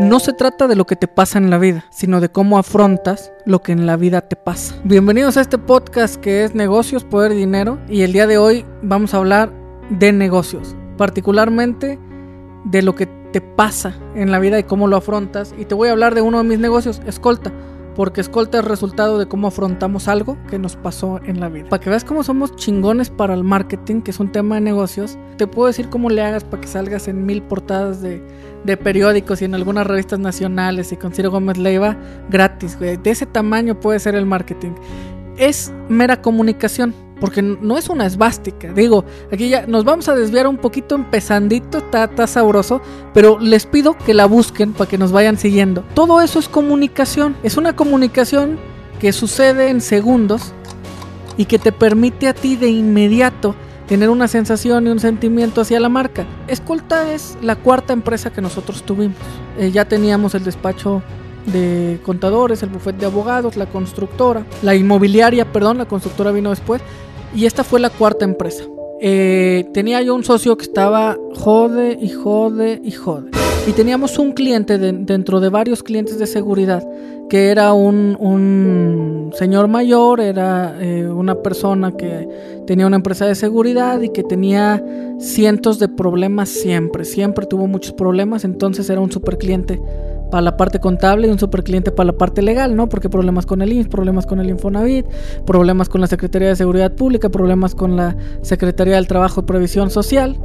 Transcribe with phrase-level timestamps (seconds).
[0.00, 3.32] No se trata de lo que te pasa en la vida, sino de cómo afrontas
[3.44, 4.76] lo que en la vida te pasa.
[4.84, 9.12] Bienvenidos a este podcast que es Negocios, Poder, Dinero y el día de hoy vamos
[9.12, 9.52] a hablar
[9.90, 11.98] de negocios, particularmente
[12.64, 15.88] de lo que te pasa en la vida y cómo lo afrontas y te voy
[15.88, 17.52] a hablar de uno de mis negocios, Escolta
[17.98, 21.68] porque escolta es resultado de cómo afrontamos algo que nos pasó en la vida.
[21.68, 25.18] Para que veas cómo somos chingones para el marketing, que es un tema de negocios,
[25.36, 28.22] te puedo decir cómo le hagas para que salgas en mil portadas de,
[28.76, 31.96] periódicos y en algunas revistas nacionales y con Ciro Gómez Leiva
[32.30, 34.72] gratis, De ese tamaño puede ser el marketing.
[35.36, 38.72] Es mera comunicación porque no es una esvástica.
[38.72, 42.80] Digo, aquí ya nos vamos a desviar un poquito empezandito, está, está sabroso,
[43.14, 45.84] pero les pido que la busquen para que nos vayan siguiendo.
[45.94, 47.36] Todo eso es comunicación.
[47.42, 48.58] Es una comunicación
[49.00, 50.52] que sucede en segundos
[51.36, 53.54] y que te permite a ti de inmediato
[53.88, 56.26] tener una sensación y un sentimiento hacia la marca.
[56.46, 59.16] Escolta es la cuarta empresa que nosotros tuvimos.
[59.58, 61.02] Eh, ya teníamos el despacho
[61.46, 66.82] de contadores, el bufete de abogados, la constructora, la inmobiliaria, perdón, la constructora vino después,
[67.34, 68.64] y esta fue la cuarta empresa.
[69.00, 73.30] Eh, tenía yo un socio que estaba jode y jode y jode.
[73.66, 76.82] Y teníamos un cliente dentro de varios clientes de seguridad
[77.28, 82.28] que era un, señor mayor, era eh, una persona que
[82.66, 84.82] tenía una empresa de seguridad y que tenía
[85.18, 89.80] cientos de problemas siempre, siempre tuvo muchos problemas, entonces era un super cliente
[90.30, 92.88] para la parte contable y un super cliente para la parte legal, ¿no?
[92.88, 95.06] Porque problemas con el INS, problemas con el Infonavit,
[95.46, 99.90] problemas con la Secretaría de Seguridad Pública, problemas con la Secretaría del Trabajo y Previsión
[99.90, 100.36] Social,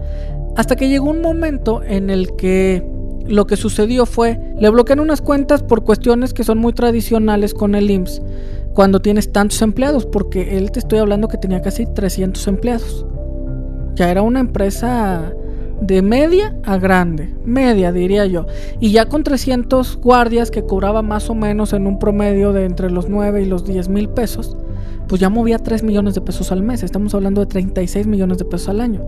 [0.56, 2.86] hasta que llegó un momento en el que
[3.28, 7.76] lo que sucedió fue, le bloquean unas cuentas por cuestiones que son muy tradicionales con
[7.76, 8.22] el IMSS,
[8.74, 13.06] cuando tienes tantos empleados, porque él te estoy hablando que tenía casi 300 empleados.
[13.96, 15.34] Ya era una empresa
[15.80, 18.48] de media a grande, media diría yo.
[18.80, 22.90] Y ya con 300 guardias que cobraba más o menos en un promedio de entre
[22.90, 24.58] los 9 y los 10 mil pesos,
[25.08, 26.84] pues ya movía 3 millones de pesos al mes.
[26.84, 29.02] Estamos hablando de 36 millones de pesos al año.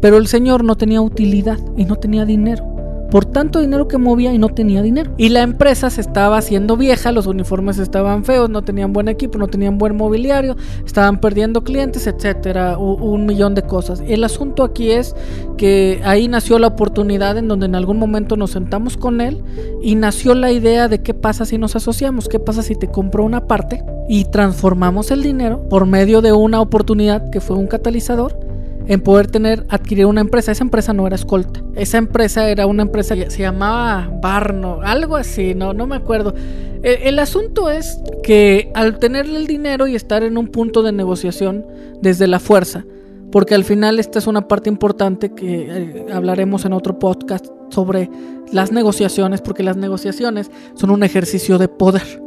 [0.00, 2.79] Pero el señor no tenía utilidad y no tenía dinero
[3.10, 5.12] por tanto dinero que movía y no tenía dinero.
[5.16, 9.38] Y la empresa se estaba haciendo vieja, los uniformes estaban feos, no tenían buen equipo,
[9.38, 14.02] no tenían buen mobiliario, estaban perdiendo clientes, etcétera, un millón de cosas.
[14.06, 15.14] El asunto aquí es
[15.56, 19.42] que ahí nació la oportunidad en donde en algún momento nos sentamos con él
[19.82, 23.24] y nació la idea de qué pasa si nos asociamos, qué pasa si te compro
[23.24, 28.49] una parte y transformamos el dinero por medio de una oportunidad que fue un catalizador
[28.90, 30.50] en poder tener, adquirir una empresa.
[30.50, 31.62] Esa empresa no era escolta.
[31.76, 36.34] Esa empresa era una empresa que se llamaba Barno, algo así, no, no me acuerdo.
[36.82, 41.64] El, asunto es que al tener el dinero y estar en un punto de negociación
[42.02, 42.84] desde la fuerza,
[43.30, 48.10] porque al final esta es una parte importante que eh, hablaremos en otro podcast sobre
[48.50, 52.20] las negociaciones, porque las negociaciones son un ejercicio de poder.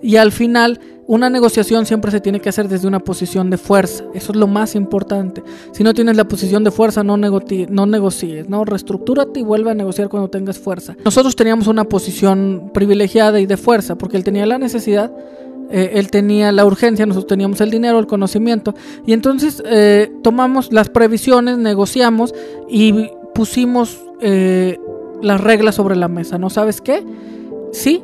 [0.00, 4.04] Y al final una negociación siempre se tiene que hacer desde una posición de fuerza.
[4.14, 5.42] Eso es lo más importante.
[5.72, 8.64] Si no tienes la posición de fuerza, no, no negocies, ¿no?
[8.64, 10.96] Reestructúrate y vuelve a negociar cuando tengas fuerza.
[11.04, 15.12] Nosotros teníamos una posición privilegiada y de fuerza, porque él tenía la necesidad,
[15.70, 18.74] eh, él tenía la urgencia, nosotros teníamos el dinero, el conocimiento.
[19.06, 22.34] Y entonces eh, tomamos las previsiones, negociamos
[22.68, 24.78] y pusimos eh,
[25.20, 26.38] las reglas sobre la mesa.
[26.38, 27.04] ¿No sabes qué?
[27.72, 28.02] Sí,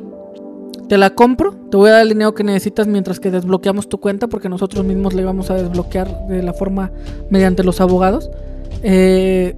[0.91, 4.01] te la compro, te voy a dar el dinero que necesitas mientras que desbloqueamos tu
[4.01, 6.91] cuenta, porque nosotros mismos le vamos a desbloquear de la forma
[7.29, 8.29] mediante los abogados,
[8.83, 9.55] eh,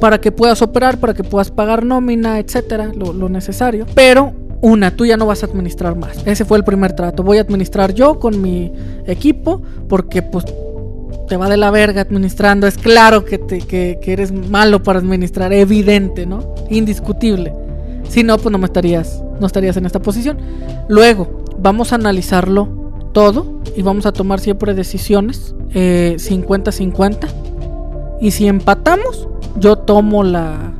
[0.00, 3.84] para que puedas operar, para que puedas pagar nómina, etcétera, lo, lo necesario.
[3.94, 4.32] Pero
[4.62, 6.26] una, tú ya no vas a administrar más.
[6.26, 7.22] Ese fue el primer trato.
[7.22, 8.72] Voy a administrar yo con mi
[9.04, 10.46] equipo, porque pues
[11.28, 12.66] te va de la verga administrando.
[12.66, 16.54] Es claro que, te, que, que eres malo para administrar, evidente, ¿no?
[16.70, 17.52] Indiscutible.
[18.10, 20.36] Si no, pues no me estarías, no estarías en esta posición.
[20.88, 22.68] Luego, vamos a analizarlo
[23.12, 27.24] todo y vamos a tomar siempre decisiones 50-50.
[27.24, 27.28] Eh,
[28.20, 29.28] y si empatamos,
[29.60, 30.72] yo tomo la,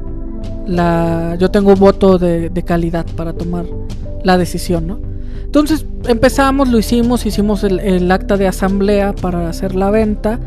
[0.66, 3.64] la yo tengo voto de, calidad para tomar
[4.24, 4.98] la decisión, ¿no?
[5.44, 10.40] Entonces empezamos, lo hicimos, hicimos el, el, acta de asamblea para hacer la venta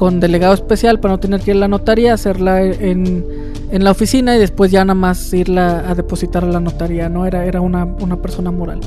[0.00, 3.26] con delegado especial para no tener que ir a la notaría, hacerla en,
[3.70, 7.26] en la oficina y después ya nada más irla a depositar a la notaría, ¿no?
[7.26, 8.80] Era, era una, una, persona moral.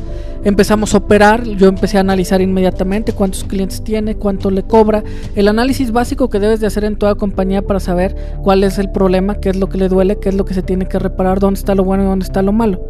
[0.44, 5.04] Empezamos a operar, yo empecé a analizar inmediatamente cuántos clientes tiene, cuánto le cobra,
[5.36, 8.92] el análisis básico que debes de hacer en toda compañía para saber cuál es el
[8.92, 11.40] problema, qué es lo que le duele, qué es lo que se tiene que reparar,
[11.40, 12.82] dónde está lo bueno y dónde está lo malo.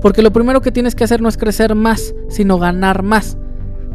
[0.00, 3.36] Porque lo primero que tienes que hacer no es crecer más, sino ganar más.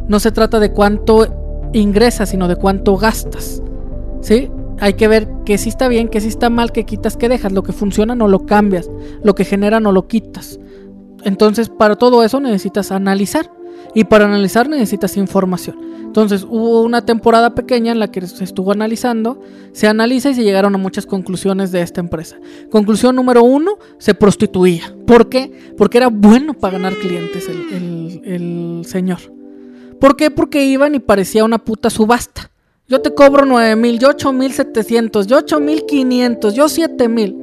[0.07, 3.61] No se trata de cuánto ingresas, sino de cuánto gastas.
[4.21, 4.49] ¿Sí?
[4.79, 7.51] Hay que ver que si está bien, que si está mal, que quitas, que dejas,
[7.51, 8.89] lo que funciona no lo cambias,
[9.23, 10.59] lo que genera no lo quitas.
[11.23, 13.51] Entonces, para todo eso necesitas analizar.
[13.93, 15.79] Y para analizar necesitas información.
[16.03, 19.41] Entonces, hubo una temporada pequeña en la que se estuvo analizando,
[19.71, 22.37] se analiza y se llegaron a muchas conclusiones de esta empresa.
[22.69, 24.95] Conclusión número uno, se prostituía.
[25.05, 25.73] ¿Por qué?
[25.77, 29.19] Porque era bueno para ganar clientes el, el señor.
[29.99, 30.31] ¿Por qué?
[30.31, 32.51] Porque iban y parecía una puta subasta.
[32.89, 37.09] Yo te cobro 9 mil, yo 8 mil 700, yo 8 mil 500, yo 7
[37.09, 37.35] mil.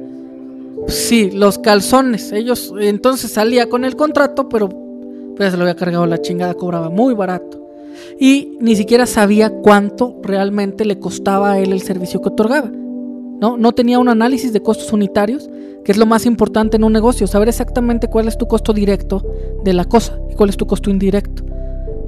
[0.87, 2.31] Sí, los calzones.
[2.31, 4.69] Ellos entonces salía con el contrato, pero
[5.37, 7.63] pues se lo había cargado la chingada, cobraba muy barato.
[8.19, 12.71] Y ni siquiera sabía cuánto realmente le costaba a él el servicio que otorgaba.
[12.71, 13.55] ¿no?
[13.55, 15.47] no tenía un análisis de costos unitarios,
[15.83, 19.23] que es lo más importante en un negocio, saber exactamente cuál es tu costo directo
[19.63, 21.43] de la cosa y cuál es tu costo indirecto.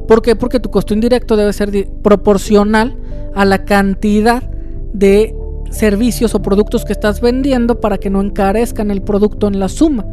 [0.08, 0.36] ¿Por qué?
[0.36, 2.98] Porque tu costo indirecto debe ser proporcional
[3.38, 4.42] a la cantidad
[4.94, 5.36] de
[5.70, 10.06] servicios o productos que estás vendiendo para que no encarezcan el producto en la suma.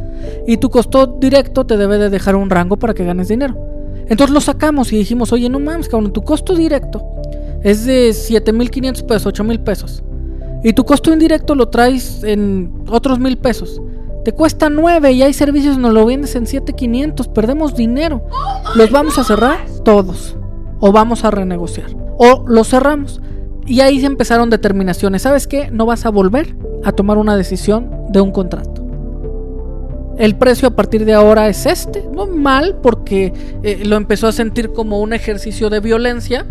[0.45, 3.57] Y tu costo directo te debe de dejar un rango para que ganes dinero.
[4.07, 7.03] Entonces lo sacamos y dijimos, oye, no mames, cabrón, tu costo directo
[7.63, 10.03] es de 7.500 pesos, 8.000 pesos.
[10.63, 13.81] Y tu costo indirecto lo traes en otros mil pesos.
[14.23, 17.31] Te cuesta 9 y hay servicios no lo vendes en 7.500.
[17.33, 18.23] Perdemos dinero.
[18.75, 19.65] ¿Los vamos a cerrar?
[19.83, 20.35] Todos.
[20.79, 22.04] O vamos a renegociar.
[22.17, 23.21] O los cerramos.
[23.65, 25.23] Y ahí se empezaron determinaciones.
[25.23, 25.69] ¿Sabes qué?
[25.71, 28.85] No vas a volver a tomar una decisión de un contrato.
[30.17, 32.05] El precio a partir de ahora es este.
[32.13, 33.33] No mal, porque
[33.63, 36.45] eh, lo empezó a sentir como un ejercicio de violencia.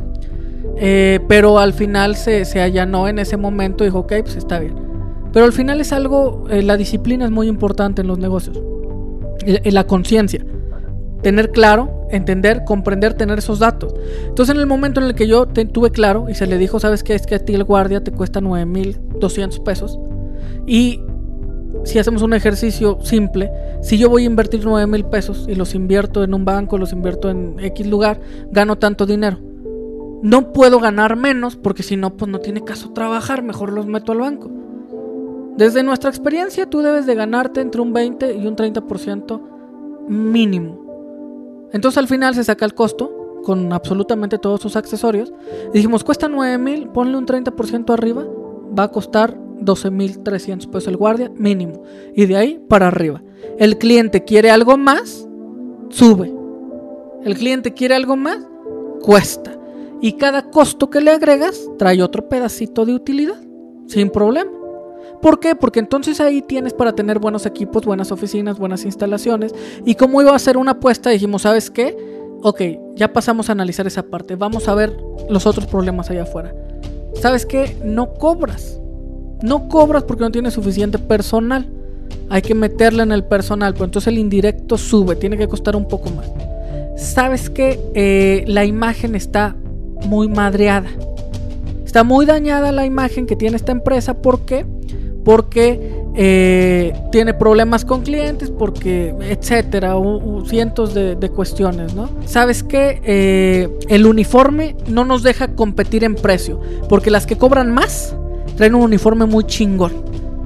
[0.77, 4.59] Eh, pero al final se, se, allanó en ese momento y dijo, ok, pues está
[4.59, 4.75] bien.
[5.33, 8.61] Pero al final es algo, eh, la disciplina es muy importante en los negocios.
[9.65, 10.45] la conciencia
[11.25, 13.95] tener claro, entender, comprender, tener esos datos.
[14.29, 17.03] Entonces en el momento en el que yo tuve claro y se le dijo, sabes
[17.03, 17.15] qué?
[17.15, 19.99] es que a ti el guardia te cuesta 9.200 pesos
[20.67, 21.01] y
[21.85, 23.51] si hacemos un ejercicio simple,
[23.83, 26.93] si yo voy a invertir 9 mil pesos y los invierto en un banco, los
[26.93, 29.39] invierto en X lugar, gano tanto dinero.
[30.23, 34.13] No puedo ganar menos porque si no, pues no tiene caso trabajar, mejor los meto
[34.13, 34.51] al banco.
[35.57, 39.41] Desde nuestra experiencia, tú debes de ganarte entre un 20 y un 30%
[40.09, 40.84] mínimo.
[41.75, 45.33] Entonces al final se saca el costo con absolutamente todos sus accesorios.
[45.73, 48.25] dijimos, cuesta 9 mil, ponle un 30% arriba,
[48.77, 51.83] va a costar 12 mil 300 pesos el guardia mínimo.
[52.15, 53.23] Y de ahí para arriba.
[53.59, 55.29] El cliente quiere algo más,
[55.91, 56.33] sube.
[57.25, 58.39] El cliente quiere algo más,
[59.03, 59.59] cuesta.
[60.01, 63.41] Y cada costo que le agregas trae otro pedacito de utilidad,
[63.87, 64.51] sin problema.
[65.21, 65.55] ¿Por qué?
[65.55, 69.55] Porque entonces ahí tienes para tener buenos equipos, buenas oficinas, buenas instalaciones.
[69.85, 71.97] Y como iba a ser una apuesta, dijimos, ¿sabes qué?
[72.43, 72.61] Ok,
[72.95, 74.37] ya pasamos a analizar esa parte.
[74.37, 74.97] Vamos a ver
[75.31, 76.55] los otros problemas allá afuera.
[77.15, 77.77] ¿Sabes qué?
[77.83, 78.81] No cobras.
[79.43, 81.67] No cobras porque no tienes suficiente personal.
[82.29, 85.87] Hay que meterle en el personal, pero entonces el indirecto sube, tiene que costar un
[85.89, 86.31] poco más.
[86.97, 87.81] ¿Sabes qué?
[87.95, 89.57] Eh, la imagen está
[90.07, 90.89] muy madreada.
[91.85, 94.15] Está muy dañada la imagen que tiene esta empresa.
[94.15, 94.67] ¿Por qué?
[95.25, 99.95] Porque eh, tiene problemas con clientes, porque etcétera,
[100.47, 102.09] cientos de, cuestiones, ¿no?
[102.27, 107.73] Sabes que eh, el uniforme no nos deja competir en precio, porque las que cobran
[107.73, 108.15] más
[108.57, 109.93] traen un uniforme muy chingón.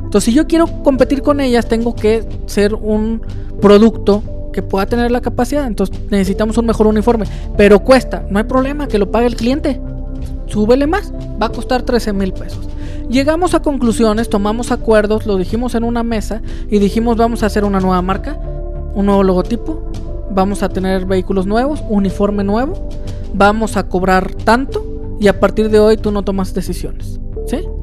[0.04, 3.20] Entonces, si yo quiero competir con ellas, tengo que ser un
[3.60, 4.22] producto
[4.54, 5.66] que pueda tener la capacidad.
[5.66, 7.26] Entonces, necesitamos un mejor uniforme,
[7.58, 9.78] pero cuesta, no hay problema, que lo pague el cliente.
[10.48, 12.68] Súbele más, va a costar 13 mil pesos.
[13.08, 17.64] Llegamos a conclusiones, tomamos acuerdos, lo dijimos en una mesa y dijimos vamos a hacer
[17.64, 18.38] una nueva marca,
[18.94, 19.90] un nuevo logotipo,
[20.30, 22.88] vamos a tener vehículos nuevos, uniforme nuevo,
[23.32, 27.18] vamos a cobrar tanto y a partir de hoy tú no tomas decisiones.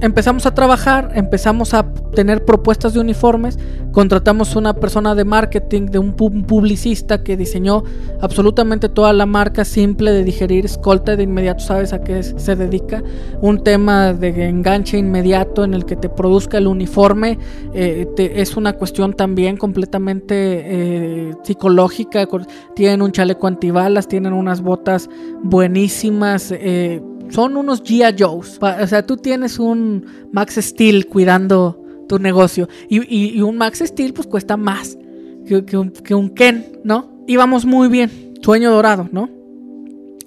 [0.02, 3.58] Empezamos a trabajar, empezamos a tener propuestas de uniformes,
[3.92, 7.84] contratamos una persona de marketing, de un publicista que diseñó
[8.22, 13.04] absolutamente toda la marca simple de digerir, escolta, de inmediato sabes a qué se dedica,
[13.42, 17.40] un tema de enganche inmediato en el que te produzca el uniforme,
[17.74, 22.28] eh, es una cuestión también completamente eh, psicológica,
[22.76, 25.10] tienen un chaleco antibalas, tienen unas botas
[25.44, 28.16] buenísimas, eh, son unos G.I.
[28.18, 28.60] Joes.
[28.62, 32.68] O sea, tú tienes un Max Steel cuidando tu negocio.
[32.90, 34.98] Y, un Max Steel pues cuesta más
[35.46, 37.12] que, un, que un Ken, ¿no?
[37.28, 38.34] Íbamos muy bien.
[38.42, 39.30] Sueño dorado, ¿no?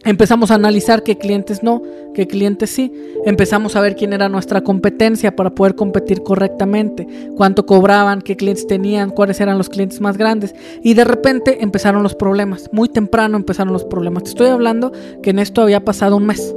[0.05, 1.83] Empezamos a analizar qué clientes no,
[2.15, 2.93] qué clientes sí.
[3.27, 8.67] Empezamos a ver quién era nuestra competencia para poder competir correctamente, cuánto cobraban, qué clientes
[8.67, 10.55] tenían, cuáles eran los clientes más grandes.
[10.83, 12.71] Y de repente empezaron los problemas.
[12.73, 14.23] Muy temprano empezaron los problemas.
[14.23, 16.55] Te estoy hablando que en esto había pasado un mes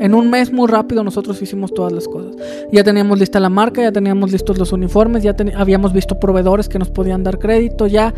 [0.00, 2.34] En un mes muy rápido nosotros hicimos todas las cosas.
[2.72, 6.78] Ya teníamos lista la marca, ya teníamos listos los uniformes, ya habíamos visto proveedores que
[6.78, 8.12] nos podían dar crédito, ya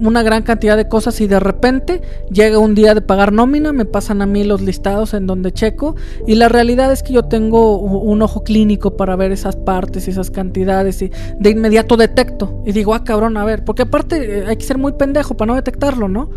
[0.00, 3.84] una gran cantidad de cosas y de repente llega un día de pagar nómina, me
[3.84, 5.94] pasan a mí los listados en donde checo
[6.26, 10.10] y la realidad es que yo tengo un ojo clínico para ver esas partes y
[10.10, 14.44] esas cantidades y de inmediato detecto y digo, ah cabrón, a ver, porque aparte eh,
[14.46, 16.30] hay que ser muy pendejo para no detectarlo, ¿no?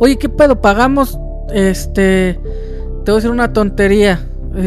[0.00, 0.60] Oye, ¿qué pedo?
[0.60, 1.18] Pagamos,
[1.52, 2.38] este,
[3.04, 4.20] te voy a decir una tontería.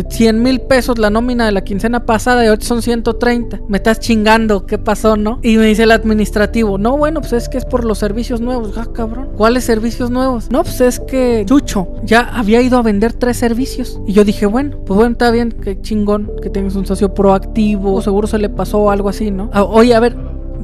[0.09, 3.61] 100 eh, mil pesos la nómina de la quincena pasada y hoy son 130.
[3.67, 5.39] Me estás chingando, ¿qué pasó, no?
[5.41, 8.77] Y me dice el administrativo, no, bueno, pues es que es por los servicios nuevos.
[8.77, 9.29] Ah, cabrón.
[9.35, 10.49] ¿Cuáles servicios nuevos?
[10.51, 13.99] No, pues es que Chucho ya había ido a vender tres servicios.
[14.07, 18.01] Y yo dije, bueno, pues bueno, está bien, qué chingón que tengas un socio proactivo.
[18.01, 19.49] Seguro se le pasó algo así, ¿no?
[19.53, 20.15] Ah, oye, a ver,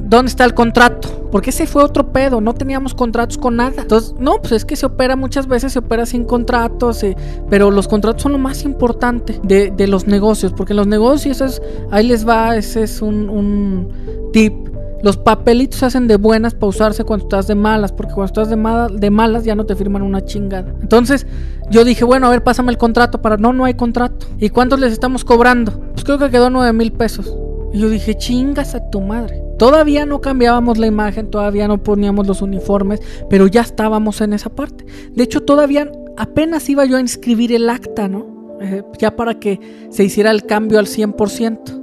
[0.08, 1.28] ¿Dónde está el contrato?
[1.30, 3.82] Porque ese fue otro pedo, no teníamos contratos con nada.
[3.82, 7.14] Entonces, no, pues es que se opera muchas veces, se opera sin contratos, eh,
[7.50, 11.60] pero los contratos son lo más importante de, los negocios, porque los negocios es,
[11.90, 14.54] ahí les va, ese es un, un tip.
[15.02, 18.48] Los papelitos se hacen de buenas para usarse cuando estás de malas, porque cuando estás
[18.48, 20.74] de, de malas ya no te firman una chingada.
[20.80, 21.26] Entonces
[21.70, 23.36] yo dije, bueno, a ver, pásame el contrato para...
[23.36, 24.26] No, no hay contrato.
[24.38, 25.72] ¿Y cuántos les estamos cobrando?
[25.92, 27.32] Pues creo que quedó 9 mil pesos.
[27.72, 29.42] Y yo dije, chingas a tu madre.
[29.58, 34.50] Todavía no cambiábamos la imagen, todavía no poníamos los uniformes, pero ya estábamos en esa
[34.50, 34.86] parte.
[35.12, 38.58] De hecho, todavía apenas iba yo a inscribir el acta, ¿no?
[38.60, 39.60] Eh, ya para que
[39.90, 41.77] se hiciera el cambio al 100%.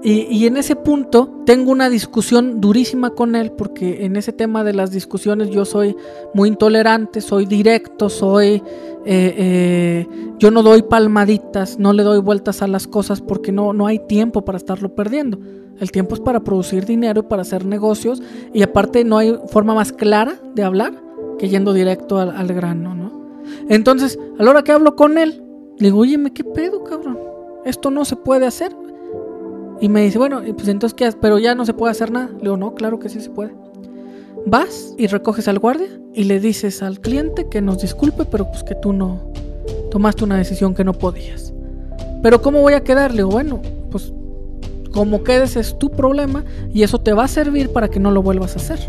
[0.00, 4.72] Y, en ese punto tengo una discusión durísima con él porque en ese tema de
[4.72, 5.96] las discusiones yo soy
[6.34, 8.62] muy intolerante, soy directo, soy...
[9.04, 10.06] Eh, eh,
[10.38, 13.98] yo no doy palmaditas, no le doy vueltas a las cosas porque no, no hay
[13.98, 15.38] tiempo para estarlo perdiendo.
[15.80, 19.74] El tiempo es para producir dinero y para hacer negocios y aparte no hay forma
[19.74, 21.02] más clara de hablar
[21.38, 23.18] que yendo directo al, al grano, ¿no?
[23.68, 25.42] Entonces, a la hora que hablo con él,
[25.78, 27.18] le digo, oye, ¿qué pedo, cabrón?
[27.64, 28.74] Esto no se puede hacer
[29.80, 31.18] y me dice, bueno, pues entonces, ¿qué haces?
[31.20, 32.30] Pero ya no se puede hacer nada.
[32.32, 33.52] Le digo, no, claro que sí se puede.
[34.46, 38.64] Vas y recoges al guardia y le dices al cliente que nos disculpe, pero pues
[38.64, 39.20] que tú no
[39.90, 41.52] tomaste una decisión que no podías.
[42.22, 43.10] Pero ¿cómo voy a quedar?
[43.10, 44.12] Le digo, bueno, pues
[44.92, 48.22] como quedes es tu problema y eso te va a servir para que no lo
[48.22, 48.80] vuelvas a hacer.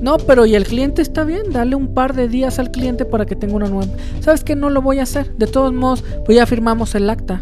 [0.00, 3.24] No, pero y el cliente está bien, dale un par de días al cliente para
[3.24, 3.90] que tenga una nueva.
[4.20, 5.34] ¿Sabes que no lo voy a hacer?
[5.36, 7.40] De todos modos, pues ya firmamos el acta.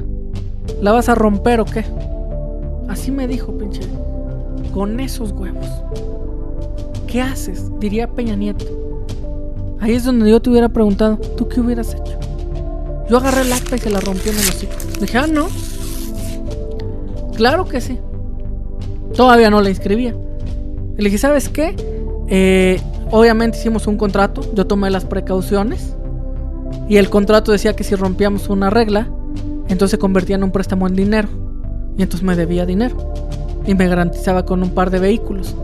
[0.81, 1.85] ¿La vas a romper o qué?
[2.93, 3.81] Así me dijo, pinche.
[4.75, 5.67] Con esos huevos.
[7.07, 7.71] ¿Qué haces?
[7.81, 8.67] Diría Peña Nieto.
[9.81, 12.19] Ahí es donde yo te hubiera preguntado, ¿tú qué hubieras hecho?
[13.09, 14.75] Yo agarré el acta y se la rompió en el hocico.
[15.01, 15.49] Dije, ah, no.
[17.35, 17.99] Claro que sí.
[19.17, 20.15] Todavía no la inscribía.
[20.99, 21.75] Le dije, ¿sabes qué?
[22.29, 22.79] Eh,
[23.11, 24.43] obviamente hicimos un contrato.
[24.55, 25.97] Yo tomé las precauciones.
[26.91, 29.09] Y el contrato decía que si rompíamos una regla,
[29.69, 31.52] entonces se convertía en un préstamo en dinero.
[31.97, 32.97] Y entonces me debía dinero.
[33.67, 35.55] Y me garantizaba con un par de vehículos.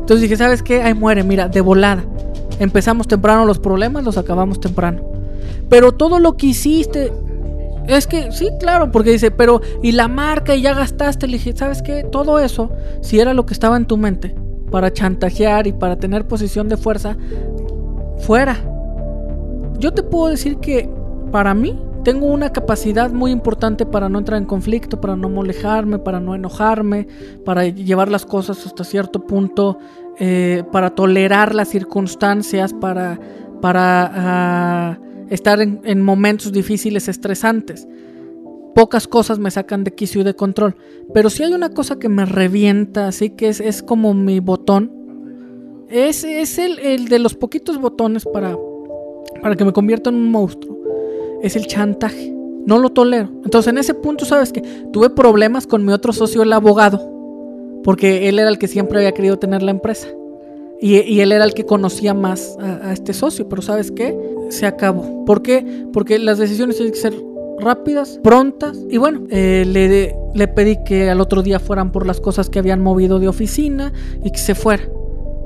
[0.00, 0.82] Entonces dije, ¿sabes qué?
[0.82, 2.04] Ahí muere, mira, de volada.
[2.58, 5.02] Empezamos temprano los problemas, los acabamos temprano.
[5.68, 7.12] Pero todo lo que hiciste...
[7.86, 11.54] Es que sí, claro, porque dice, pero y la marca y ya gastaste, le dije,
[11.54, 12.02] ¿sabes qué?
[12.02, 12.70] Todo eso,
[13.02, 14.34] si era lo que estaba en tu mente,
[14.70, 17.16] para chantajear y para tener posición de fuerza,
[18.20, 18.56] fuera.
[19.78, 20.88] Yo te puedo decir que
[21.30, 25.98] para mí tengo una capacidad muy importante para no entrar en conflicto, para no molejarme,
[25.98, 27.08] para no enojarme,
[27.44, 29.78] para llevar las cosas hasta cierto punto,
[30.18, 33.18] eh, para tolerar las circunstancias, para,
[33.60, 34.98] para ah,
[35.30, 37.88] estar en, momentos difíciles, estresantes.
[38.74, 40.76] Pocas cosas me sacan de quicio y de control.
[41.14, 44.92] Pero si hay una cosa que me revienta, así que es, es como mi botón.
[45.88, 48.56] Es, es el, el, de los poquitos botones para,
[49.40, 50.73] para que me convierta en un monstruo
[51.44, 52.32] es el chantaje.
[52.66, 53.28] No lo tolero.
[53.44, 58.28] Entonces en ese punto, ¿sabes que Tuve problemas con mi otro socio, el abogado, porque
[58.28, 60.08] él era el que siempre había querido tener la empresa.
[60.80, 64.18] Y, él era el que conocía más a, este socio, pero ¿sabes qué?
[64.50, 65.24] Se acabó.
[65.24, 65.86] ¿Por qué?
[65.92, 67.14] Porque las decisiones tienen que ser
[67.58, 68.78] rápidas, prontas.
[68.90, 72.58] Y bueno, eh, le, le pedí que al otro día fueran por las cosas que
[72.58, 74.84] habían movido de oficina y que se fuera.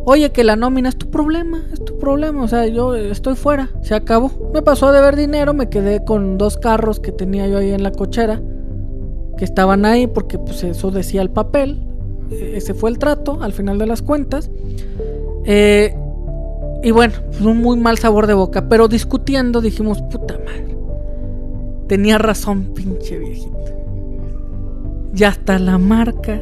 [0.05, 2.43] Oye, que la nómina es tu problema, es tu problema.
[2.43, 4.31] O sea, yo estoy fuera, se acabó.
[4.55, 7.83] Me pasó a deber dinero, me quedé con dos carros que tenía yo ahí en
[7.83, 8.41] la cochera,
[9.37, 11.87] que estaban ahí porque pues eso decía el papel.
[12.31, 14.51] E-, ese fue el trato al final de las cuentas.
[15.45, 15.95] Eh,
[16.83, 18.69] y bueno, pues un muy mal sabor de boca.
[18.69, 20.77] Pero discutiendo dijimos, puta madre.
[21.87, 23.59] Tenía razón, pinche viejito.
[25.13, 26.41] Ya está la marca.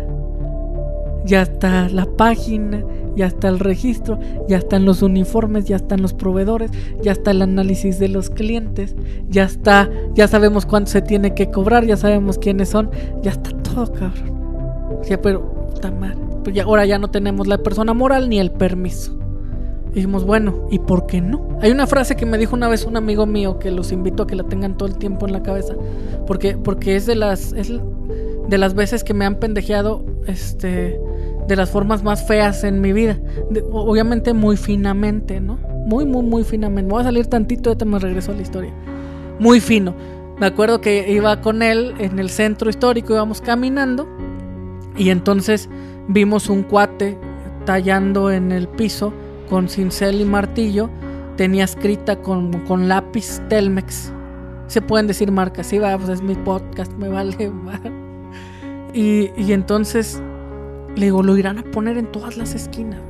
[1.25, 2.85] Ya está la página
[3.17, 6.71] ya está el registro, ya están los uniformes, ya están los proveedores,
[7.03, 8.95] ya está el análisis de los clientes,
[9.29, 12.91] ya está, ya sabemos cuánto se tiene que cobrar, ya sabemos quiénes son,
[13.23, 14.37] ya está todo, cabrón.
[15.09, 16.19] Ya, pero, puta madre.
[16.45, 19.19] Pues ya, ahora ya no tenemos la persona moral ni el permiso.
[19.93, 21.49] dijimos, bueno, ¿y por qué no?
[21.61, 24.27] Hay una frase que me dijo una vez un amigo mío que los invito a
[24.27, 25.75] que la tengan todo el tiempo en la cabeza.
[26.27, 27.53] Porque, porque es de las.
[27.53, 27.73] Es
[28.49, 30.05] de las veces que me han pendejeado.
[30.27, 31.01] Este
[31.47, 33.19] de las formas más feas en mi vida.
[33.71, 35.59] obviamente muy finamente, ¿no?
[35.87, 36.89] Muy, muy, muy finamente.
[36.89, 38.73] Me voy a salir tantito, ahorita me regreso a la historia.
[39.39, 39.95] Muy fino.
[40.39, 44.07] Me acuerdo que iba con él en el centro histórico, íbamos caminando
[44.97, 45.69] y entonces
[46.09, 47.19] vimos un cuate
[47.65, 49.13] tallando en el piso
[49.49, 50.91] con cincel y martillo.
[51.37, 54.13] Tenía escrita con, con lápiz Telmex.
[54.67, 57.53] Se pueden decir marcas, sí, va, pues es mi podcast, me vale.
[58.93, 60.23] Y, y entonces
[60.97, 63.01] le digo, lo irán a poner en todas las esquinas.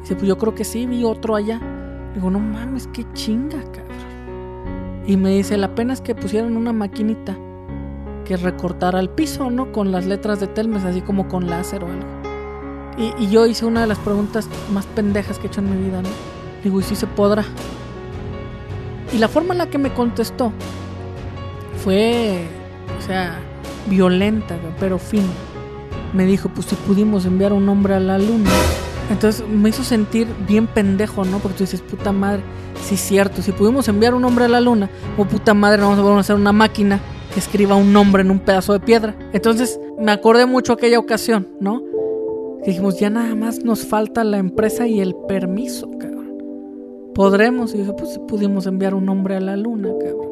[0.00, 1.58] Dice, pues yo creo que sí, vi otro allá.
[1.58, 5.04] Le digo, no mames, qué chinga, cabrón.
[5.06, 7.36] Y me dice, la pena es que pusieron una maquinita
[8.24, 9.72] que recortara el piso, ¿no?
[9.72, 12.06] Con las letras de Telmes, así como con láser o algo.
[13.18, 16.00] Y, yo hice una de las preguntas más pendejas que he hecho en mi vida,
[16.00, 16.08] ¿no?
[16.64, 17.44] Digo, ¿y si se podrá?
[19.12, 20.52] Y la forma en la que me contestó
[21.84, 22.46] fue,
[22.98, 23.38] o sea,
[23.86, 25.28] violenta, pero fina
[26.12, 28.50] me dijo, pues si pudimos enviar un hombre a la luna.
[29.10, 31.38] Entonces me hizo sentir bien pendejo, ¿no?
[31.38, 32.42] Porque tú dices, puta madre,
[32.82, 35.82] sí es cierto, si pudimos enviar un hombre a la luna, o oh, puta madre,
[35.82, 37.00] vamos a hacer una máquina
[37.32, 39.16] que escriba un nombre en un pedazo de piedra.
[39.32, 41.82] Entonces me acordé mucho aquella ocasión, ¿no?
[42.64, 46.32] Dijimos, ya nada más nos falta la empresa y el permiso, cabrón.
[47.14, 50.31] Podremos, y dije, pues si pudimos enviar un hombre a la luna, cabrón.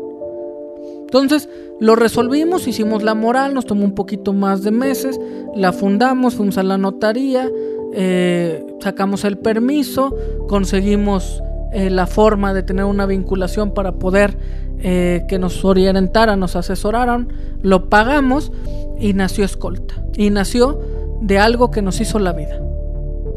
[1.11, 1.49] Entonces
[1.81, 5.19] lo resolvimos, hicimos la moral, nos tomó un poquito más de meses,
[5.57, 7.51] la fundamos, fuimos a la notaría,
[7.93, 10.15] eh, sacamos el permiso,
[10.47, 14.39] conseguimos eh, la forma de tener una vinculación para poder
[14.79, 17.27] eh, que nos orientaran, nos asesoraran,
[17.61, 18.53] lo pagamos
[19.01, 19.97] y nació Escolta.
[20.15, 20.81] Y nació
[21.23, 22.63] de algo que nos hizo la vida.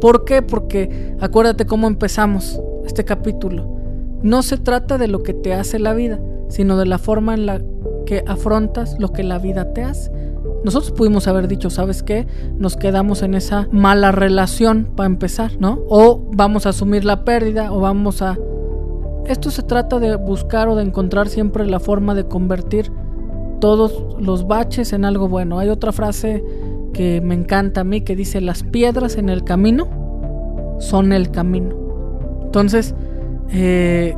[0.00, 0.42] ¿Por qué?
[0.42, 3.66] Porque acuérdate cómo empezamos este capítulo.
[4.22, 6.20] No se trata de lo que te hace la vida,
[6.54, 7.60] sino de la forma en la
[8.06, 10.12] que afrontas lo que la vida te hace.
[10.62, 12.28] Nosotros pudimos haber dicho, ¿sabes qué?
[12.56, 15.80] Nos quedamos en esa mala relación para empezar, ¿no?
[15.88, 18.38] O vamos a asumir la pérdida o vamos a...
[19.26, 22.92] Esto se trata de buscar o de encontrar siempre la forma de convertir
[23.60, 25.58] todos los baches en algo bueno.
[25.58, 26.44] Hay otra frase
[26.92, 29.88] que me encanta a mí que dice, las piedras en el camino
[30.78, 31.74] son el camino.
[32.44, 32.94] Entonces,
[33.50, 34.16] eh,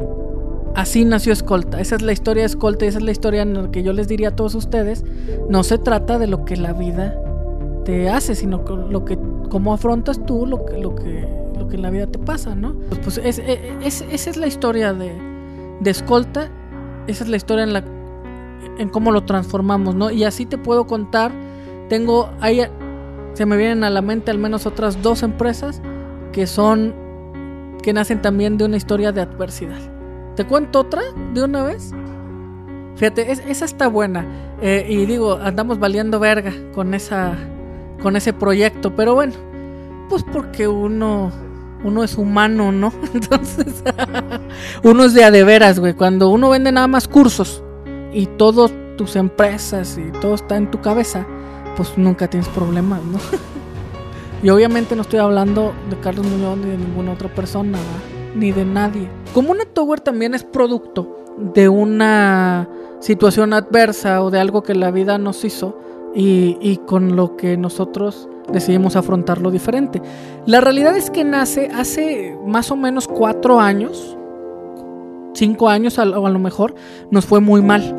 [0.77, 1.81] Así nació Escolta.
[1.81, 3.95] Esa es la historia de Escolta y esa es la historia en la que yo
[3.95, 5.05] les diría a todos ustedes.
[5.49, 7.19] No se trata de lo que la vida
[7.87, 11.27] te hace, sino lo que, cómo afrontas tú lo que, lo que,
[11.59, 12.75] lo que en la vida te pasa, ¿no?
[12.91, 15.19] Pues, pues es, esa es la historia de,
[15.81, 16.51] de Escolta.
[17.07, 17.83] Esa es la historia en la
[18.79, 20.11] en cómo lo transformamos, ¿no?
[20.11, 21.33] Y así te puedo contar.
[21.89, 22.61] Tengo ahí
[23.33, 25.81] se me vienen a la mente al menos otras dos empresas
[26.33, 26.95] que son
[27.83, 29.96] que nacen también de una historia de adversidad.
[30.37, 31.93] ¿Te cuento otra de una vez?
[32.97, 34.27] Fíjate, esa está buena.
[34.61, 37.35] Eh, y digo, andamos valiendo verga con esa.
[38.03, 38.95] con ese proyecto.
[38.95, 39.33] Pero bueno.
[40.11, 41.33] Pues porque uno.
[41.85, 42.93] Uno es humano, ¿no?
[43.15, 43.83] Entonces.
[44.83, 45.95] uno es de a de veras, güey.
[45.95, 47.63] Cuando uno vende nada más cursos.
[48.13, 51.27] Y todas tus empresas y todo está en tu cabeza.
[51.77, 53.19] Pues nunca tienes problemas, ¿no?
[54.43, 57.79] y obviamente no estoy hablando de Carlos Muñoz ni de ninguna otra persona,
[58.37, 59.09] ni de nadie.
[59.35, 62.69] Comuna Tower también es producto de una
[63.01, 65.79] situación adversa o de algo que la vida nos hizo
[66.15, 70.01] y, con lo que nosotros decidimos afrontarlo diferente.
[70.47, 74.17] La realidad es que nace hace más o menos cuatro años,
[75.35, 76.75] cinco años o a lo mejor,
[77.11, 77.95] nos fue muy mal.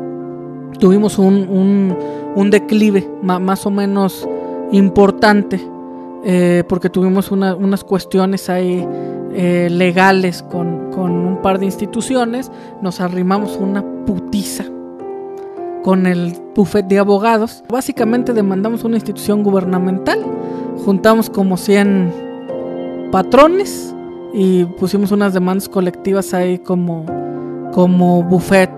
[0.80, 1.96] Tuvimos un,
[2.34, 4.28] un, declive más o menos
[4.72, 5.60] importante
[6.24, 8.86] eh, porque tuvimos unas cuestiones ahí
[9.32, 12.50] eh, legales con, un par de instituciones,
[12.82, 14.64] nos arrimamos una putiza
[15.84, 17.62] con el buffet de abogados.
[17.68, 20.24] Básicamente demandamos una institución gubernamental,
[20.84, 23.94] juntamos como 100 patrones
[24.34, 27.06] y pusimos unas demandas colectivas ahí como,
[27.72, 28.70] como buffet.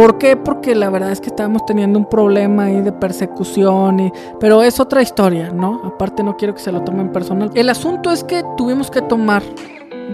[0.00, 0.34] ¿Por qué?
[0.34, 4.80] Porque la verdad es que estábamos teniendo un problema ahí de persecución, y, pero es
[4.80, 5.82] otra historia, ¿no?
[5.84, 7.50] Aparte no quiero que se lo tomen personal.
[7.54, 9.42] El asunto es que tuvimos que tomar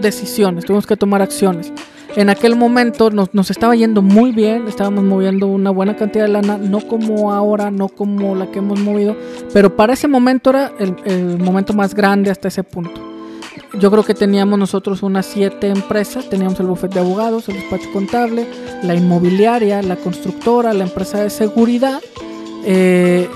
[0.01, 1.71] decisiones, tuvimos que tomar acciones.
[2.17, 6.33] En aquel momento nos, nos, estaba yendo muy bien, estábamos moviendo una buena cantidad de
[6.33, 9.15] lana, no como ahora, no como la que hemos movido,
[9.53, 13.06] pero para ese momento era el, el momento más grande hasta ese punto.
[13.73, 17.91] Yo creo que teníamos nosotros unas siete empresas, teníamos el bufete de abogados, el despacho
[17.91, 18.47] contable,
[18.83, 22.01] la inmobiliaria, la constructora, la empresa de seguridad,
[22.65, 23.29] eh,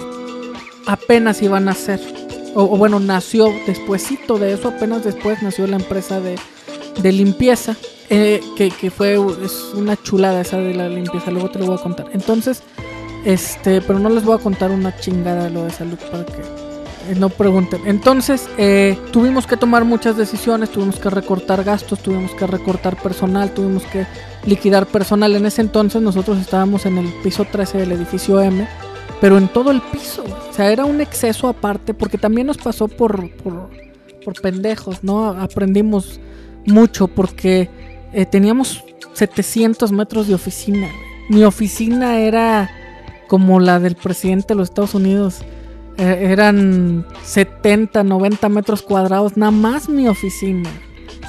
[0.86, 2.00] apenas iban a ser,
[2.56, 6.38] o, bueno, nació despuesito de eso, apenas después nació la empresa de,
[7.12, 7.76] limpieza,
[8.10, 9.14] eh, que, fue
[9.44, 12.08] es una chulada esa de la limpieza, luego te lo voy a contar.
[12.14, 12.64] Entonces,
[13.26, 16.61] este, pero no les voy a contar una chingada de lo de salud para que
[17.18, 17.82] no pregunten.
[17.86, 23.54] Entonces, eh, tuvimos que tomar muchas decisiones, tuvimos que recortar gastos, tuvimos que recortar personal,
[23.54, 24.06] tuvimos que
[24.46, 25.36] liquidar personal.
[25.36, 28.68] En ese entonces nosotros estábamos en el piso 13 del edificio M,
[29.20, 30.24] pero en todo el piso.
[30.50, 33.70] O sea, era un exceso aparte, porque también nos pasó por, por,
[34.42, 35.30] pendejos, ¿no?
[35.30, 36.20] Aprendimos
[36.66, 37.70] mucho porque
[38.14, 38.84] eh, teníamos
[39.14, 40.90] 700 metros de oficina.
[41.30, 42.70] Mi oficina era
[43.28, 45.44] como la del presidente de los Estados Unidos
[45.98, 50.70] eh, eran 70, 90 metros cuadrados, nada más mi oficina.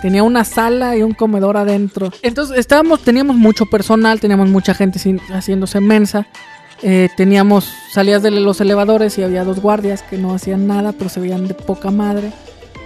[0.00, 2.10] Tenía una sala y un comedor adentro.
[2.22, 4.98] Entonces estábamos, teníamos mucho personal, teníamos mucha gente
[5.30, 6.26] haciéndose mensa.
[6.82, 11.08] Eh, teníamos salidas de los elevadores y había dos guardias que no hacían nada, pero
[11.08, 12.32] se veían de poca madre,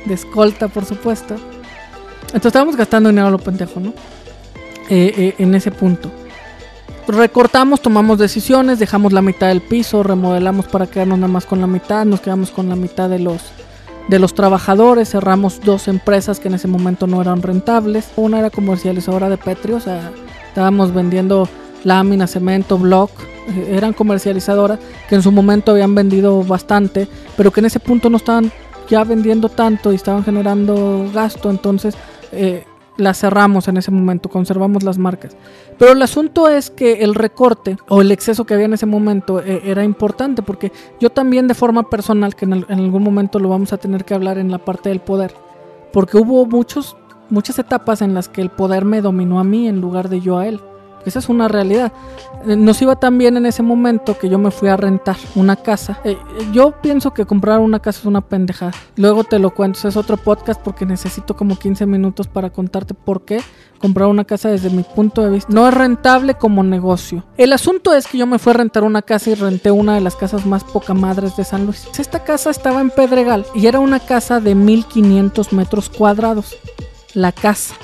[0.05, 1.37] de escolta, por supuesto.
[2.27, 3.95] Entonces estábamos gastando dinero a lo pendejo, ¿no?
[4.91, 6.13] Eh, en ese punto
[7.09, 11.67] recortamos, tomamos decisiones, dejamos la mitad del piso, remodelamos para quedarnos nada más con la
[11.67, 13.43] mitad, nos quedamos con la mitad de los
[14.09, 18.09] de los trabajadores, cerramos dos empresas que en ese momento no eran rentables.
[18.15, 20.13] Una era comercializadora de Petri, o sea,
[20.47, 21.49] estábamos vendiendo
[21.83, 23.11] lámina, cemento, block,
[23.49, 28.11] eh, eran comercializadoras que en su momento habían vendido bastante, pero que en ese punto
[28.11, 28.53] no estaban
[28.89, 31.97] ya vendiendo tanto y estaban generando gasto, entonces
[32.33, 32.65] eh,
[32.97, 35.37] las cerramos en ese momento, conservamos las marcas.
[35.79, 39.41] Pero el asunto es que el recorte o el exceso que había en ese momento
[39.41, 43.49] eh, era importante porque yo también de forma personal, que en, en, algún momento lo
[43.49, 45.35] vamos a tener que hablar en la parte del poder,
[45.93, 46.97] porque hubo muchos,
[47.31, 50.39] muchas etapas en las que el poder me dominó a mí en lugar de yo
[50.39, 50.61] a él.
[51.07, 51.93] Esa es una realidad.
[52.47, 55.57] Eh, nos iba tan bien en ese momento que yo me fui a rentar una
[55.57, 56.01] casa.
[56.05, 56.19] Eh,
[56.53, 58.73] yo pienso que comprar una casa es una pendejada.
[58.97, 59.87] Luego te lo cuento.
[59.87, 63.41] Es otro podcast porque necesito como 15 minutos para contarte por qué
[63.79, 67.25] comprar una casa desde mi punto de vista no es rentable como negocio.
[67.37, 70.01] El asunto es que yo me fui a rentar una casa y renté una de
[70.01, 71.87] las casas más poca madres de San Luis.
[71.99, 76.57] Esta casa estaba en Pedregal y era una casa de 1500 metros cuadrados.
[77.15, 77.75] La casa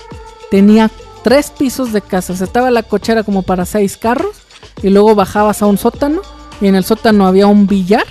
[0.51, 0.91] tenía
[1.23, 2.41] tres pisos de casas.
[2.41, 4.37] Estaba la cochera como para seis carros.
[4.83, 6.23] Y luego bajabas a un sótano.
[6.61, 8.07] Y en el sótano había un billar.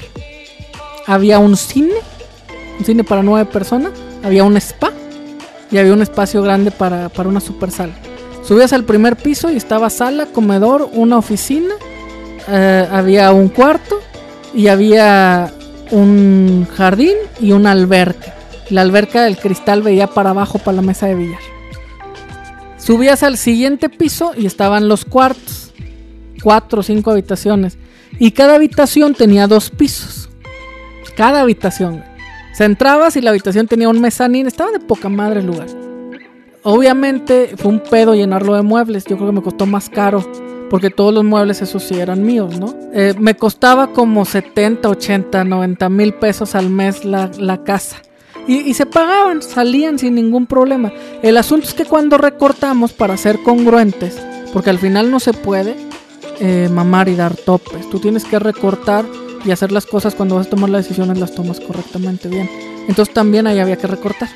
[1.08, 1.95] Había un cine.
[2.80, 3.91] Un cine para nueve personas.
[4.24, 4.91] Había un spa.
[5.71, 7.93] Y había un espacio grande para, una super sala.
[8.43, 11.74] Subías al primer piso y estaba sala, comedor, una oficina.
[12.47, 14.00] Eh, había un cuarto.
[14.54, 15.54] Y había
[15.91, 18.36] un jardín y una alberca.
[18.69, 21.61] La alberca del cristal veía para abajo para la mesa de billar.
[22.82, 25.72] Subías al siguiente piso y estaban los cuartos.
[26.44, 27.78] Cuatro o cinco habitaciones.
[28.17, 30.30] Y cada habitación tenía dos pisos.
[31.15, 32.04] Cada habitación.
[32.54, 34.48] Se entrabas y la habitación tenía un mezanín.
[34.48, 35.67] Estaba de poca madre el lugar.
[36.63, 39.06] Obviamente fue un pedo llenarlo de muebles.
[39.06, 40.26] Yo creo que me costó más caro.
[40.67, 42.74] Porque todos los muebles esos sí eran míos, ¿no?
[42.94, 48.02] Eh, me costaba como 70, 80, 90 mil pesos al mes la, la casa.
[48.52, 50.92] Y, se pagaban, salían sin ningún problema.
[51.22, 55.78] El asunto es que cuando recortamos para ser congruentes, porque al final no se puede
[56.42, 59.06] eh, mamar y dar topes, tú tienes que recortar
[59.46, 62.50] y hacer las cosas cuando vas a tomar las decisiones, las tomas correctamente bien.
[62.90, 64.28] Entonces también ahí había que recortar.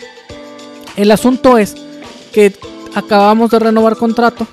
[0.95, 1.75] El asunto es
[2.31, 2.55] que
[2.93, 4.47] acabamos de renovar contrato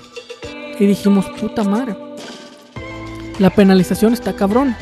[0.77, 1.95] y dijimos, puta madre,
[3.39, 4.75] la penalización está cabrón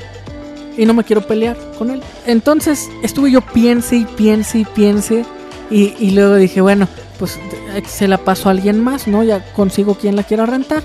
[0.77, 2.01] y no me quiero pelear con él.
[2.25, 5.25] Entonces estuve yo piense y piense y piense
[5.71, 7.39] y, luego dije, bueno, pues
[7.87, 9.23] se la paso a alguien más, ¿no?
[9.23, 10.83] Ya consigo quien la quiera rentar.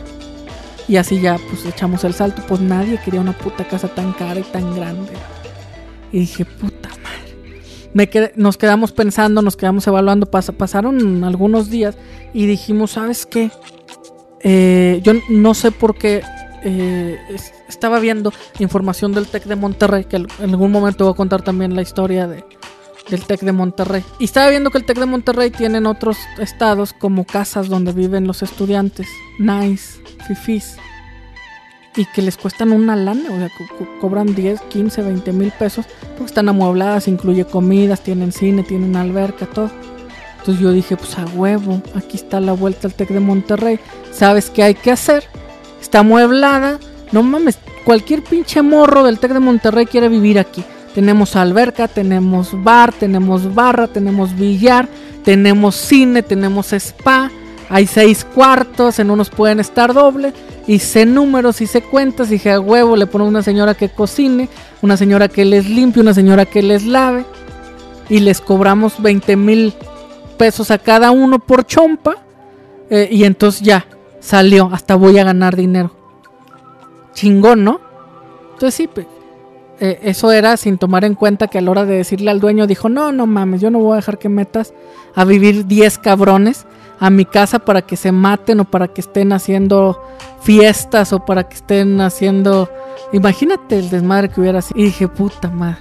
[0.87, 2.43] Y así ya, pues echamos el salto.
[2.47, 5.13] Pues nadie quería una puta casa tan cara y tan grande.
[6.13, 7.61] Y dije, puta madre.
[7.95, 10.27] Me nos quedamos pensando, nos quedamos evaluando.
[10.31, 11.97] pasaron algunos días
[12.33, 13.51] y dijimos, ¿sabes qué?
[14.41, 16.23] Eh, yo no sé por qué
[16.63, 17.19] eh,
[17.69, 21.75] estaba viendo información del TEC de Monterrey, que en algún momento voy a contar también
[21.75, 22.45] la historia de,
[23.11, 24.05] del TEC de Monterrey.
[24.19, 28.27] Y estaba viendo que el TEC de Monterrey tienen otros estados como casas donde viven
[28.27, 30.77] los estudiantes, nice, fifis,
[31.97, 33.51] y que les cuestan una lana, o sea,
[34.01, 39.47] cobran 10, 15, 20 mil pesos, porque están amuebladas, incluye comidas, tienen cine, tienen alberca,
[39.47, 39.71] todo.
[40.39, 43.81] Entonces yo dije, pues a huevo, aquí está la vuelta al TEC de Monterrey,
[44.13, 45.25] ¿sabes qué hay que hacer?
[45.87, 46.79] está amueblada.
[47.13, 50.65] No mames, cualquier pinche morro del Tec de Monterrey quiere vivir aquí.
[50.95, 54.89] Tenemos alberca, tenemos bar, tenemos barra, tenemos billar,
[55.25, 57.31] tenemos cine, tenemos spa,
[57.69, 60.33] hay seis cuartos, en unos pueden estar doble.
[60.67, 64.49] Hice números, hice cuentas, dije a huevo, le pongo una señora que cocine,
[64.83, 67.25] una señora que les limpie, una señora que les lave.
[68.09, 69.75] Y les cobramos 20 mil
[70.39, 72.17] pesos a cada uno por chompa.
[72.89, 73.87] Eh, y entonces ya,
[74.21, 76.06] salió, hasta voy a ganar dinero.
[77.17, 77.81] Chingón, ¿no?
[78.53, 78.89] Entonces sí,
[79.81, 82.67] eh, eso era sin tomar en cuenta que a la hora de decirle al dueño
[82.67, 84.75] dijo, no, no mames, yo no voy a dejar que metas
[85.15, 86.67] a vivir 10 cabrones
[86.99, 90.03] a mi casa para que se maten o para que estén haciendo
[90.41, 92.71] fiestas o para que estén haciendo...
[93.13, 94.81] Imagínate el desmadre que hubiera sido.
[94.81, 95.79] Y dije, puta madre.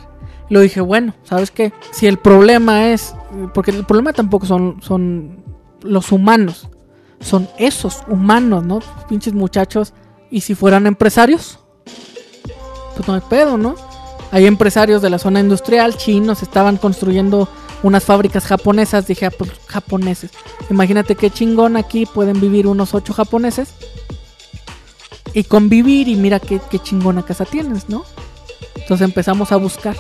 [0.50, 1.74] Lo dije, bueno, ¿sabes qué?
[1.92, 3.16] Si el problema es...
[3.54, 5.44] Porque el problema tampoco son, son
[5.82, 6.70] los humanos.
[7.20, 8.80] Son esos humanos, ¿no?
[9.08, 9.94] Pinches muchachos.
[10.36, 11.60] ¿Y si fueran empresarios?
[12.94, 13.76] Pues no hay pedo, ¿no?
[14.32, 17.48] Hay empresarios de la zona industrial, chinos, estaban construyendo
[17.84, 19.08] unas fábricas japonesas.
[19.08, 20.32] Dije, ah, pues japoneses.
[20.70, 23.70] Imagínate qué chingón aquí pueden vivir unos ocho japoneses.
[25.32, 28.04] Y convivir y mira qué, qué chingona casa tienes, ¿no?
[28.76, 29.96] Entonces empezamos a buscar.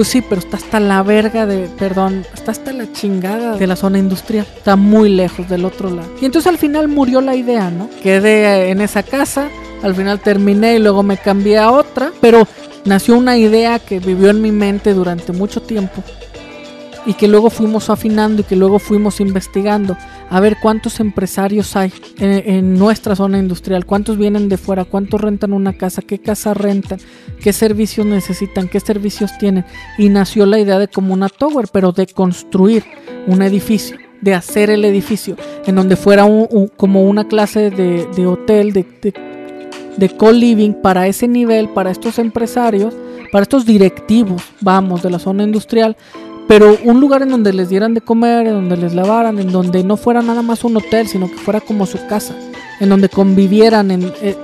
[0.00, 3.76] Pues sí, pero está hasta la verga de, perdón, está hasta la chingada de la
[3.76, 4.46] zona industrial.
[4.56, 6.08] Está muy lejos del otro lado.
[6.22, 7.90] Y entonces al final murió la idea, ¿no?
[8.02, 9.50] Quedé en esa casa,
[9.82, 12.48] al final terminé y luego me cambié a otra, pero
[12.86, 16.02] nació una idea que vivió en mi mente durante mucho tiempo
[17.06, 19.96] y que luego fuimos afinando y que luego fuimos investigando
[20.28, 25.52] a ver cuántos empresarios hay en, nuestra zona industrial, cuántos vienen de fuera, cuántos rentan
[25.52, 27.00] una casa, qué casa rentan,
[27.40, 29.64] qué servicios necesitan, qué servicios tienen.
[29.98, 32.84] Y nació la idea de como una tower, pero de construir
[33.26, 35.36] un edificio, de hacer el edificio,
[35.66, 36.26] en donde fuera
[36.76, 39.14] como una clase de, hotel, de, de,
[39.96, 42.94] de co-living para ese nivel, para estos empresarios,
[43.32, 45.96] para estos directivos, vamos, de la zona industrial
[46.50, 49.84] pero un lugar en donde les dieran de comer, en donde les lavaran, en donde
[49.84, 52.34] no fuera nada más un hotel, sino que fuera como su casa,
[52.80, 53.92] en donde convivieran.
[53.92, 54.36] En, eh,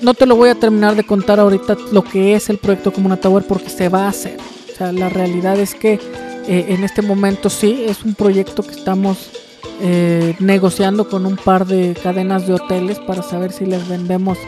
[0.00, 3.18] no te lo voy a terminar de contar ahorita lo que es el proyecto Comuna
[3.18, 4.38] Tower porque se va a hacer.
[4.72, 6.00] O sea, la realidad es que
[6.48, 9.28] eh, en este momento sí, es un proyecto que estamos
[9.82, 14.38] eh, negociando con un par de cadenas de hoteles para saber si les vendemos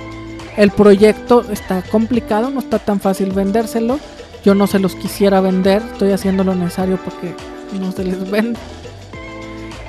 [0.57, 1.45] el proyecto.
[1.53, 3.99] Está complicado, no está tan fácil vendérselo
[4.45, 7.35] yo no se los quisiera vender, estoy haciendo lo necesario porque
[7.79, 8.59] no se les vende.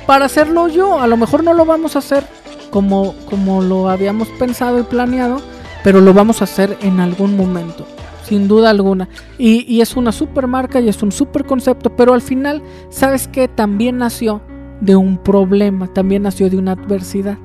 [0.05, 2.25] Para hacerlo yo, a lo mejor no lo vamos a hacer
[2.69, 5.41] como, como lo habíamos pensado y planeado,
[5.83, 7.85] pero lo vamos a hacer en algún momento,
[8.23, 9.07] sin duda alguna.
[9.37, 13.27] Y, y es una super marca y es un super concepto, pero al final, ¿sabes
[13.27, 13.47] qué?
[13.47, 14.41] También nació
[14.81, 17.37] de un problema, también nació de una adversidad.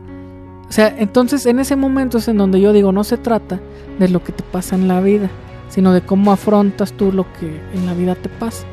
[0.69, 3.61] O sea, entonces en ese momento es en donde yo digo, no se trata
[3.99, 5.31] de lo que te pasa en la vida,
[5.69, 8.65] sino de cómo afrontas tú lo que en la vida te pasa.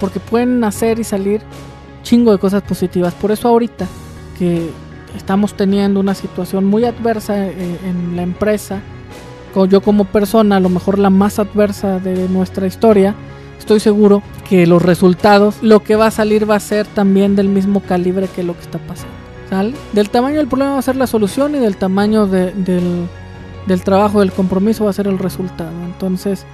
[0.00, 1.40] Porque pueden nacer y salir
[2.02, 3.14] chingo de cosas positivas.
[3.14, 3.86] Por eso ahorita
[4.38, 4.70] que
[5.16, 8.80] estamos teniendo una situación muy adversa eh, en la empresa,
[9.64, 13.14] yo como persona, a lo mejor la más adversa de nuestra historia,
[13.58, 17.48] estoy seguro que los resultados, lo que va a salir va a ser también del
[17.48, 19.14] mismo calibre que lo que está pasando.
[19.48, 19.74] ¿Sale?
[19.92, 23.08] Del tamaño del problema va a ser la solución y del tamaño del,
[23.66, 25.72] del trabajo, del compromiso va a ser el resultado.
[25.84, 26.46] Entonces,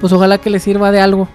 [0.00, 1.28] pues ojalá que les sirva de algo